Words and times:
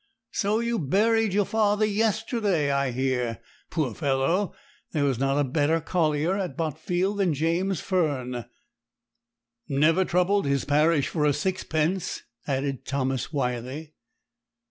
'So 0.31 0.59
you 0.59 0.79
buried 0.79 1.31
your 1.31 1.45
father 1.45 1.85
yesterday, 1.85 2.71
I 2.71 2.89
hear. 2.89 3.39
Poor 3.69 3.93
fellow! 3.93 4.55
there 4.93 5.03
was 5.03 5.19
not 5.19 5.37
a 5.37 5.43
better 5.43 5.79
collier 5.79 6.35
at 6.39 6.57
Botfield 6.57 7.19
than 7.19 7.35
James 7.35 7.81
Fern.' 7.81 8.45
'Never 9.69 10.03
troubled 10.03 10.47
his 10.47 10.65
parish 10.65 11.07
for 11.07 11.23
a 11.23 11.33
sixpence,' 11.33 12.23
added 12.47 12.83
Thomas 12.83 13.27
Wyley. 13.31 13.93